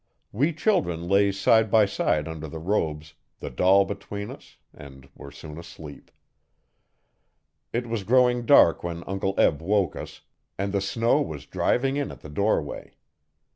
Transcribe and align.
We 0.31 0.51
children 0.51 1.07
lay 1.07 1.31
side 1.31 1.69
by 1.69 1.85
side 1.85 2.27
under 2.27 2.47
the 2.47 2.57
robes, 2.57 3.13
the 3.39 3.51
doll 3.51 3.85
between 3.85 4.31
us, 4.31 4.57
and 4.73 5.07
were 5.13 5.29
soon 5.29 5.59
asleep. 5.59 6.09
It 7.71 7.85
was 7.85 8.01
growing 8.03 8.47
dark 8.47 8.83
when 8.83 9.03
Uncle 9.03 9.35
Eb 9.37 9.61
woke 9.61 9.95
us, 9.95 10.21
and 10.57 10.73
the 10.73 10.81
snow 10.81 11.21
was 11.21 11.45
driving 11.45 11.97
in 11.97 12.09
at 12.09 12.21
the 12.21 12.29
doorway. 12.29 12.95